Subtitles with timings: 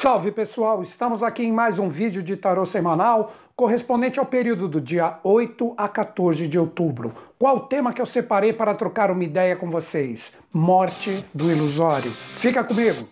[0.00, 4.80] Salve pessoal, estamos aqui em mais um vídeo de tarô semanal correspondente ao período do
[4.80, 7.12] dia 8 a 14 de outubro.
[7.38, 10.32] Qual o tema que eu separei para trocar uma ideia com vocês?
[10.50, 12.10] Morte do ilusório.
[12.38, 13.06] Fica comigo!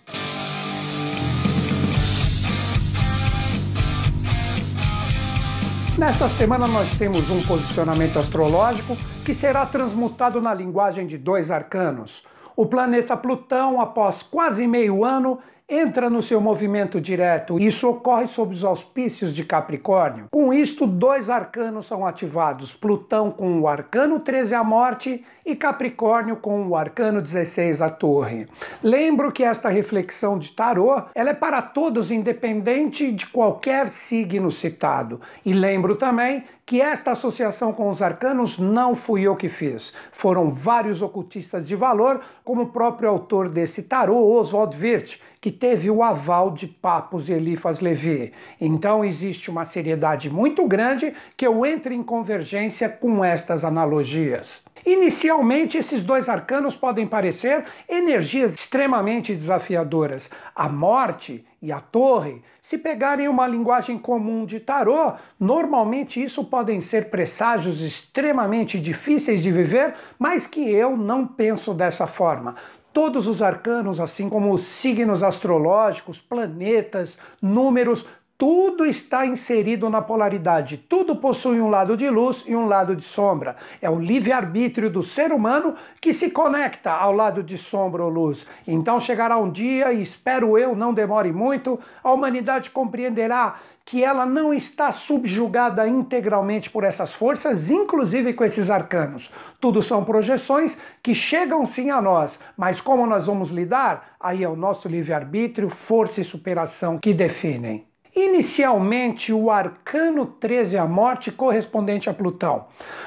[5.98, 8.96] Nesta semana nós temos um posicionamento astrológico
[9.26, 12.24] que será transmutado na linguagem de dois arcanos.
[12.56, 15.38] O planeta Plutão, após quase meio ano,
[15.68, 17.58] entra no seu movimento direto.
[17.60, 20.26] Isso ocorre sob os auspícios de Capricórnio.
[20.30, 26.36] Com isto, dois arcanos são ativados: Plutão com o arcano 13 a morte e Capricórnio
[26.36, 28.46] com o arcano 16 a torre.
[28.82, 35.20] Lembro que esta reflexão de tarô, ela é para todos independente de qualquer signo citado.
[35.44, 39.94] E lembro também que esta associação com os arcanos não fui eu que fiz.
[40.12, 45.90] Foram vários ocultistas de valor, como o próprio autor desse tarô, Oswald Wirth, que teve
[45.90, 48.34] o aval de Papos e Elifas Levi.
[48.60, 54.60] Então existe uma seriedade muito grande que eu entre em convergência com estas analogias.
[54.88, 60.30] Inicialmente, esses dois arcanos podem parecer energias extremamente desafiadoras.
[60.56, 66.80] A morte e a torre, se pegarem uma linguagem comum de tarô, normalmente isso podem
[66.80, 72.54] ser presságios extremamente difíceis de viver, mas que eu não penso dessa forma.
[72.90, 78.06] Todos os arcanos, assim como os signos astrológicos, planetas, números,
[78.38, 83.02] tudo está inserido na polaridade, tudo possui um lado de luz e um lado de
[83.02, 83.56] sombra.
[83.82, 88.46] É o livre-arbítrio do ser humano que se conecta ao lado de sombra ou luz.
[88.64, 94.24] Então chegará um dia, e espero eu não demore muito, a humanidade compreenderá que ela
[94.24, 99.32] não está subjugada integralmente por essas forças, inclusive com esses arcanos.
[99.60, 104.14] Tudo são projeções que chegam sim a nós, mas como nós vamos lidar?
[104.20, 107.87] Aí é o nosso livre-arbítrio, força e superação que definem.
[108.20, 112.66] Inicialmente, o arcano 13, a morte, correspondente a Plutão.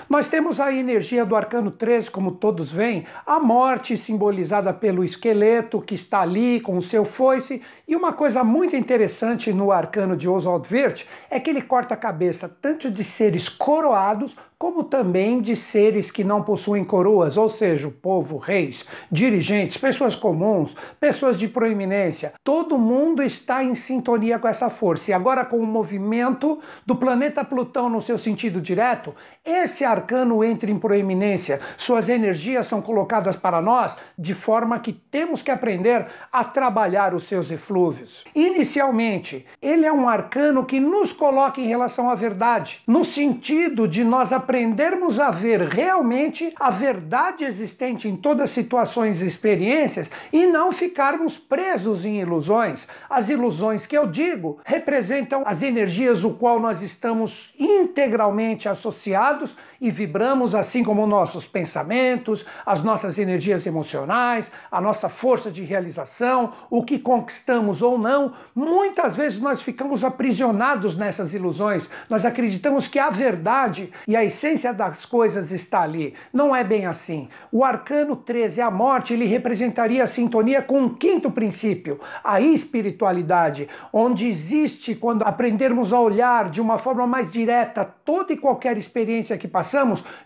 [0.09, 5.81] Nós temos a energia do arcano 13, como todos veem, a morte simbolizada pelo esqueleto
[5.81, 7.61] que está ali com o seu foice.
[7.85, 11.97] E uma coisa muito interessante no arcano de Oswald Wirth é que ele corta a
[11.97, 17.87] cabeça tanto de seres coroados como também de seres que não possuem coroas, ou seja,
[17.87, 22.33] o povo, reis, dirigentes, pessoas comuns, pessoas de proeminência.
[22.43, 25.09] Todo mundo está em sintonia com essa força.
[25.09, 30.69] E agora, com o movimento do planeta Plutão no seu sentido direto, esse arcano entra
[30.69, 31.59] em proeminência.
[31.75, 37.23] Suas energias são colocadas para nós de forma que temos que aprender a trabalhar os
[37.23, 38.23] seus eflúvios.
[38.35, 44.03] Inicialmente, ele é um arcano que nos coloca em relação à verdade, no sentido de
[44.03, 50.11] nós aprendermos aprendermos a ver realmente a verdade existente em todas as situações e experiências
[50.31, 52.85] e não ficarmos presos em ilusões.
[53.09, 59.89] As ilusões que eu digo representam as energias o qual nós estamos integralmente associados e
[59.89, 66.83] vibramos assim como nossos pensamentos, as nossas energias emocionais, a nossa força de realização, o
[66.83, 68.33] que conquistamos ou não.
[68.53, 71.89] Muitas vezes nós ficamos aprisionados nessas ilusões.
[72.07, 76.13] Nós acreditamos que a verdade e a essência das coisas está ali.
[76.31, 77.27] Não é bem assim.
[77.51, 83.67] O arcano 13, a morte, ele representaria a sintonia com o quinto princípio, a espiritualidade,
[83.91, 89.37] onde existe, quando aprendermos a olhar de uma forma mais direta toda e qualquer experiência
[89.37, 89.70] que passamos,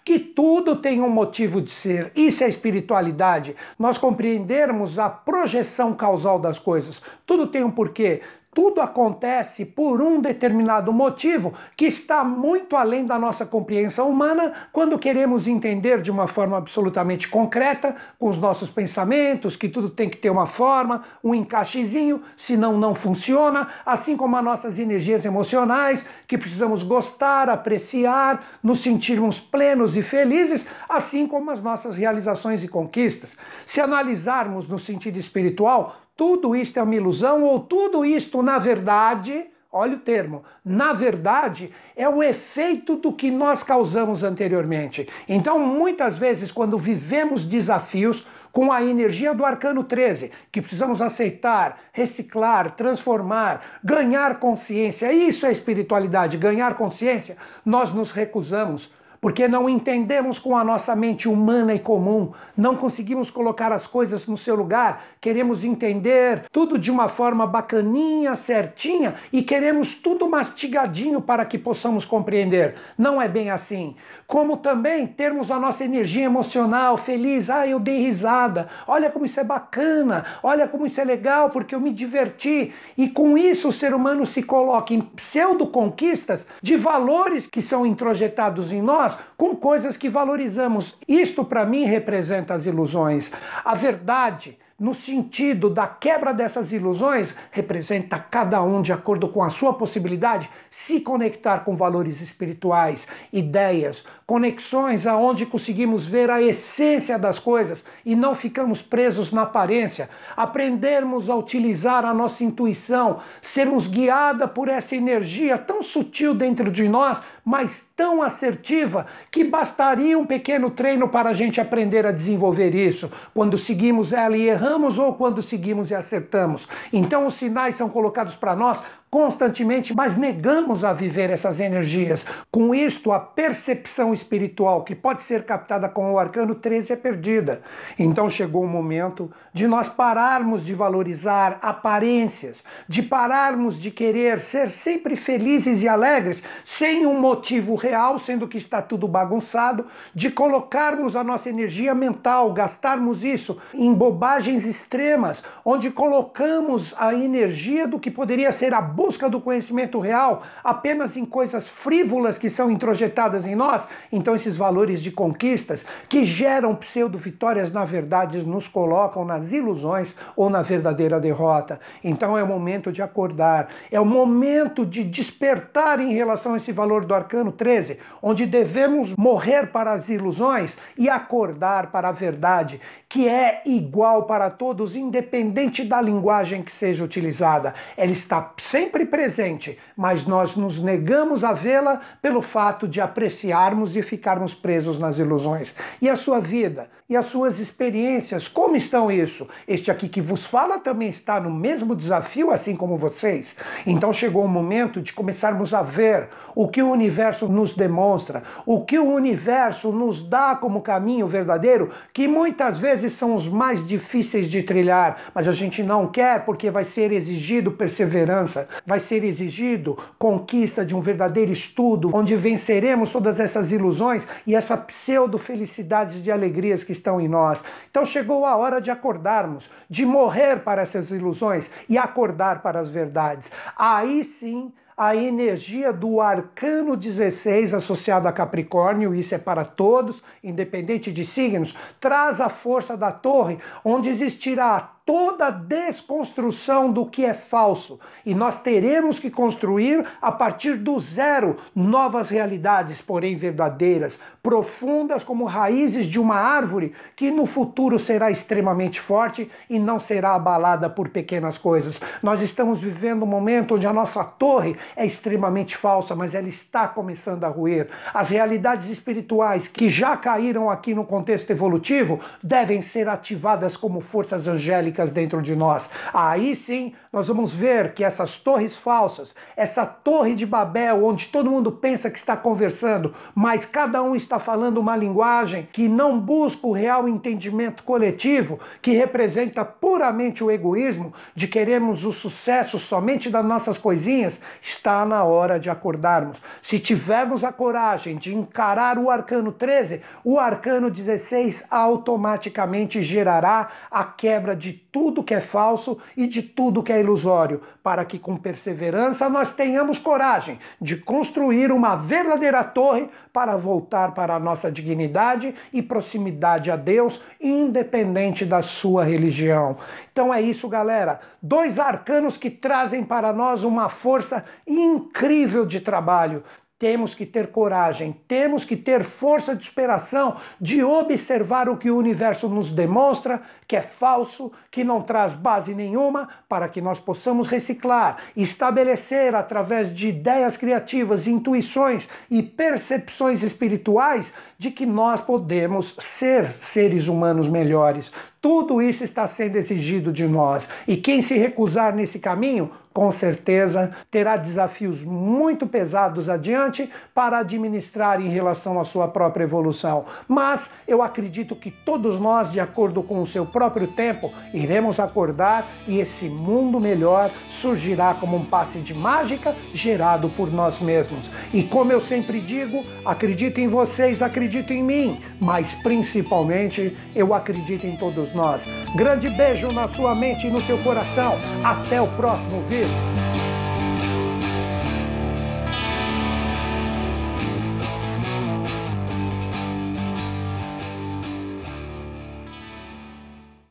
[0.03, 2.11] que tudo tem um motivo de ser.
[2.15, 3.55] Isso é espiritualidade.
[3.77, 7.01] Nós compreendermos a projeção causal das coisas.
[7.25, 8.21] Tudo tem um porquê.
[8.55, 14.97] Tudo acontece por um determinado motivo que está muito além da nossa compreensão humana quando
[14.97, 20.15] queremos entender de uma forma absolutamente concreta, com os nossos pensamentos, que tudo tem que
[20.15, 26.37] ter uma forma, um encaixezinho, senão não funciona, assim como as nossas energias emocionais, que
[26.37, 33.31] precisamos gostar, apreciar, nos sentirmos plenos e felizes, assim como as nossas realizações e conquistas.
[33.65, 39.47] Se analisarmos no sentido espiritual, tudo isto é uma ilusão ou tudo isto, na verdade,
[39.71, 45.07] olha o termo, na verdade, é o efeito do que nós causamos anteriormente.
[45.27, 51.77] Então, muitas vezes, quando vivemos desafios com a energia do arcano 13, que precisamos aceitar,
[51.91, 57.35] reciclar, transformar, ganhar consciência, isso é espiritualidade, ganhar consciência,
[57.65, 58.89] nós nos recusamos
[59.25, 64.27] porque não entendemos com a nossa mente humana e comum, não conseguimos colocar as coisas
[64.27, 71.19] no seu lugar, queremos entender tudo de uma forma bacaninha, certinha e queremos tudo mastigadinho
[71.19, 72.75] para que possamos compreender.
[72.95, 73.95] Não é bem assim.
[74.27, 79.39] Como também termos a nossa energia emocional feliz, ah, eu dei risada, olha como isso
[79.39, 82.71] é bacana, olha como isso é legal, porque eu me diverti.
[82.95, 88.71] E com isso o ser humano se coloca em pseudo-conquistas de valores que são introjetados
[88.71, 90.97] em nós com coisas que valorizamos.
[91.07, 93.31] Isto, para mim, representa as ilusões.
[93.63, 99.49] A verdade no sentido da quebra dessas ilusões, representa cada um, de acordo com a
[99.49, 107.39] sua possibilidade, se conectar com valores espirituais, ideias, conexões aonde conseguimos ver a essência das
[107.39, 114.45] coisas e não ficamos presos na aparência, aprendermos a utilizar a nossa intuição, sermos guiada
[114.45, 120.69] por essa energia tão sutil dentro de nós, mas tão assertiva que bastaria um pequeno
[120.69, 125.41] treino para a gente aprender a desenvolver isso, quando seguimos ela e erramos ou quando
[125.41, 126.67] seguimos e acertamos.
[126.91, 128.83] Então os sinais são colocados para nós
[129.15, 132.25] constantemente, mas negamos a viver essas energias.
[132.51, 137.61] Com isto, a percepção espiritual que pode ser captada com o arcano 13 é perdida.
[137.97, 144.69] Então chegou o momento de nós pararmos de valorizar aparências, de pararmos de querer ser
[144.69, 151.15] sempre felizes e alegres, sem um motivo real, sendo que está tudo bagunçado, de colocarmos
[151.15, 158.11] a nossa energia mental, gastarmos isso em bobagens extremas, onde colocamos a energia do que
[158.11, 163.45] poderia ser a boa busca do conhecimento real apenas em coisas frívolas que são introjetadas
[163.45, 169.51] em nós, então esses valores de conquistas que geram pseudo-vitórias, na verdade, nos colocam nas
[169.51, 171.79] ilusões ou na verdadeira derrota.
[172.03, 176.71] Então é o momento de acordar, é o momento de despertar em relação a esse
[176.71, 182.81] valor do arcano 13, onde devemos morrer para as ilusões e acordar para a verdade,
[183.07, 187.75] que é igual para todos, independente da linguagem que seja utilizada.
[187.95, 193.95] Ela está sempre sempre presente, mas nós nos negamos a vê-la pelo fato de apreciarmos
[193.95, 195.73] e ficarmos presos nas ilusões.
[195.99, 196.87] E a sua vida?
[197.07, 198.47] E as suas experiências?
[198.47, 199.47] Como estão isso?
[199.67, 203.55] Este aqui que vos fala também está no mesmo desafio, assim como vocês.
[203.85, 208.83] Então chegou o momento de começarmos a ver o que o universo nos demonstra, o
[208.83, 214.49] que o universo nos dá como caminho verdadeiro, que muitas vezes são os mais difíceis
[214.49, 219.95] de trilhar, mas a gente não quer porque vai ser exigido perseverança, vai ser exigido
[220.17, 226.83] conquista de um verdadeiro estudo, onde venceremos todas essas ilusões e essa pseudo-felicidades de alegrias
[226.83, 227.63] que estão em nós.
[227.89, 232.89] Então chegou a hora de acordarmos, de morrer para essas ilusões e acordar para as
[232.89, 233.51] verdades.
[233.77, 241.11] Aí sim a energia do arcano 16 associado a Capricórnio, isso é para todos, independente
[241.11, 247.33] de signos, traz a força da torre, onde existirá toda a desconstrução do que é
[247.33, 247.99] falso.
[248.25, 255.45] E nós teremos que construir a partir do zero novas realidades, porém verdadeiras, profundas como
[255.45, 261.09] raízes de uma árvore que no futuro será extremamente forte e não será abalada por
[261.09, 262.01] pequenas coisas.
[262.23, 266.87] Nós estamos vivendo um momento onde a nossa torre é extremamente falsa, mas ela está
[266.87, 267.87] começando a ruir.
[268.11, 274.47] As realidades espirituais que já caíram aqui no contexto evolutivo devem ser ativadas como forças
[274.47, 275.89] angélicas dentro de nós.
[276.13, 281.49] Aí sim nós vamos ver que essas torres falsas, essa torre de Babel, onde todo
[281.49, 286.67] mundo pensa que está conversando, mas cada um está falando uma linguagem que não busca
[286.67, 293.45] o real entendimento coletivo, que representa puramente o egoísmo de queremos o sucesso somente das
[293.45, 296.37] nossas coisinhas, está na hora de acordarmos.
[296.61, 304.03] Se tivermos a coragem de encarar o arcano 13, o arcano 16 automaticamente gerará a
[304.03, 308.37] quebra de tudo que é falso e de tudo que é ilusório, para que com
[308.37, 315.53] perseverança nós tenhamos coragem de construir uma verdadeira torre para voltar para a nossa dignidade
[315.73, 319.75] e proximidade a Deus, independente da sua religião.
[320.13, 321.19] Então é isso, galera.
[321.41, 326.41] Dois arcanos que trazem para nós uma força incrível de trabalho.
[326.85, 331.97] Temos que ter coragem, temos que ter força de esperação de observar o que o
[331.97, 337.47] universo nos demonstra, que é falso, que não traz base nenhuma, para que nós possamos
[337.47, 346.51] reciclar, estabelecer através de ideias criativas, intuições e percepções espirituais de que nós podemos ser
[346.51, 348.11] seres humanos melhores.
[348.39, 350.69] Tudo isso está sendo exigido de nós.
[350.87, 358.21] E quem se recusar nesse caminho, com certeza terá desafios muito pesados adiante para administrar
[358.21, 360.05] em relação à sua própria evolução.
[360.29, 365.67] Mas eu acredito que todos nós, de acordo com o seu próprio tempo, iremos acordar
[365.85, 371.29] e esse mundo melhor surgirá como um passe de mágica gerado por nós mesmos.
[371.53, 377.85] E como eu sempre digo, acredito em vocês, acredito em mim, mas principalmente eu acredito
[377.85, 378.65] em todos nós.
[378.95, 381.35] Grande beijo na sua mente e no seu coração.
[381.61, 382.84] Até o próximo vídeo.
[382.87, 383.24] you.